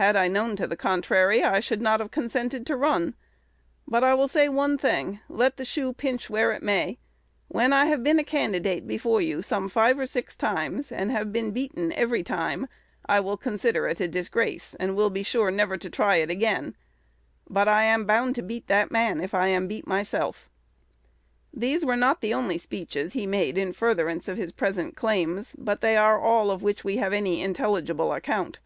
Had 0.00 0.16
I 0.16 0.22
have 0.22 0.32
known 0.32 0.56
to 0.56 0.66
the 0.66 0.74
contrary, 0.74 1.44
I 1.44 1.60
should 1.60 1.82
not 1.82 2.00
have 2.00 2.10
consented 2.10 2.64
to 2.64 2.76
run; 2.76 3.12
but 3.86 4.02
I 4.02 4.14
will 4.14 4.26
say 4.26 4.48
one 4.48 4.78
thing, 4.78 5.20
let 5.28 5.58
the 5.58 5.66
shoe 5.66 5.92
pinch 5.92 6.30
where 6.30 6.50
it 6.52 6.62
may: 6.62 6.98
when 7.48 7.74
I 7.74 7.84
have 7.84 8.02
been 8.02 8.18
a 8.18 8.24
candidate 8.24 8.86
before 8.86 9.20
you 9.20 9.42
some 9.42 9.68
five 9.68 9.98
or 9.98 10.06
six 10.06 10.34
times, 10.34 10.90
and 10.90 11.10
have 11.10 11.30
been 11.30 11.50
beaten 11.50 11.92
every 11.92 12.22
time, 12.22 12.68
I 13.04 13.20
will 13.20 13.36
consider 13.36 13.86
it 13.86 14.00
a 14.00 14.08
disgrace, 14.08 14.74
and 14.80 14.96
will 14.96 15.10
be 15.10 15.22
sure 15.22 15.50
never 15.50 15.76
to 15.76 15.90
try 15.90 16.16
it 16.16 16.30
again; 16.30 16.74
but 17.46 17.68
I 17.68 17.82
am 17.82 18.06
bound 18.06 18.34
to 18.36 18.42
beat 18.42 18.68
that 18.68 18.90
man 18.90 19.20
if 19.20 19.34
I 19.34 19.48
am 19.48 19.68
beat 19.68 19.86
myself." 19.86 20.48
These 21.52 21.84
were 21.84 21.96
not 21.96 22.22
the 22.22 22.32
only 22.32 22.56
speeches 22.56 23.12
he 23.12 23.26
made 23.26 23.58
in 23.58 23.74
furtherance 23.74 24.26
of 24.26 24.38
his 24.38 24.52
present 24.52 24.96
claims, 24.96 25.54
but 25.58 25.82
they 25.82 25.98
are 25.98 26.18
all 26.18 26.50
of 26.50 26.62
which 26.62 26.82
we 26.82 26.96
have 26.96 27.12
any 27.12 27.42
intelligible 27.42 28.14
account. 28.14 28.58